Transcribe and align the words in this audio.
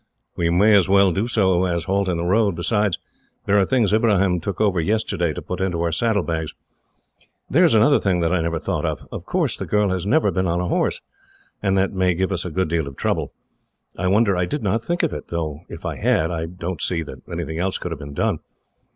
"We 0.35 0.49
may 0.49 0.73
as 0.73 0.89
well 0.89 1.11
do 1.11 1.27
so 1.27 1.65
as 1.65 1.83
halt 1.83 2.09
in 2.09 2.17
the 2.17 2.25
road. 2.25 2.55
Besides, 2.55 2.97
there 3.45 3.57
are 3.57 3.65
the 3.65 3.69
things 3.69 3.93
Ibrahim 3.93 4.39
took 4.39 4.59
over 4.59 4.81
yesterday, 4.81 5.31
to 5.31 5.43
put 5.43 5.61
into 5.61 5.79
our 5.83 5.91
saddlebags. 5.91 6.55
There 7.51 7.63
is 7.63 7.75
another 7.75 7.99
thing 7.99 8.19
that 8.21 8.33
I 8.33 8.41
never 8.41 8.57
thought 8.57 8.83
of. 8.83 9.07
Of 9.11 9.25
course, 9.25 9.57
the 9.57 9.67
girl 9.67 9.89
has 9.89 10.07
never 10.07 10.31
been 10.31 10.47
on 10.47 10.59
a 10.59 10.67
horse, 10.69 11.01
and 11.61 11.77
that 11.77 11.93
may 11.93 12.15
give 12.15 12.31
us 12.31 12.45
a 12.45 12.49
good 12.49 12.67
deal 12.67 12.87
of 12.87 12.95
trouble. 12.95 13.31
I 13.95 14.07
wonder 14.07 14.35
I 14.35 14.45
did 14.45 14.63
not 14.63 14.81
think 14.81 15.03
of 15.03 15.13
it, 15.13 15.27
though 15.27 15.59
if 15.69 15.85
I 15.85 15.97
had, 15.97 16.31
I 16.31 16.47
don't 16.47 16.81
see 16.81 17.03
that 17.03 17.21
anything 17.31 17.59
else 17.59 17.77
could 17.77 17.91
have 17.91 17.99
been 17.99 18.15
done. 18.15 18.39